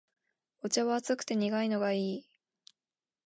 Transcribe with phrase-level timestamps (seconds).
[0.63, 2.25] お茶は熱くて苦いのがいい